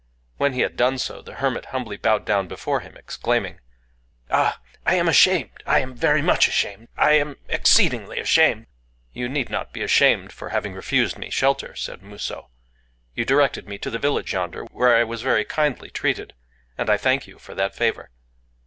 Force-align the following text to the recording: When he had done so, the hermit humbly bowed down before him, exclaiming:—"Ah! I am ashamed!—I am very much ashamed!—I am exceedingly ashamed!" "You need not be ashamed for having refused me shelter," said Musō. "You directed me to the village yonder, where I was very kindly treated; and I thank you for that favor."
When 0.37 0.53
he 0.53 0.61
had 0.61 0.77
done 0.77 0.97
so, 0.97 1.21
the 1.21 1.35
hermit 1.35 1.65
humbly 1.65 1.95
bowed 1.95 2.25
down 2.25 2.47
before 2.47 2.79
him, 2.79 2.97
exclaiming:—"Ah! 2.97 4.59
I 4.83 4.95
am 4.95 5.07
ashamed!—I 5.07 5.77
am 5.77 5.93
very 5.93 6.23
much 6.23 6.47
ashamed!—I 6.47 7.11
am 7.11 7.35
exceedingly 7.47 8.19
ashamed!" 8.19 8.65
"You 9.13 9.29
need 9.29 9.51
not 9.51 9.71
be 9.73 9.83
ashamed 9.83 10.31
for 10.33 10.49
having 10.49 10.73
refused 10.73 11.19
me 11.19 11.29
shelter," 11.29 11.75
said 11.75 12.01
Musō. 12.01 12.47
"You 13.13 13.25
directed 13.25 13.69
me 13.69 13.77
to 13.77 13.91
the 13.91 13.99
village 13.99 14.33
yonder, 14.33 14.63
where 14.71 14.95
I 14.97 15.03
was 15.03 15.21
very 15.21 15.45
kindly 15.45 15.91
treated; 15.91 16.33
and 16.79 16.89
I 16.89 16.97
thank 16.97 17.27
you 17.27 17.37
for 17.37 17.53
that 17.53 17.75
favor." 17.75 18.09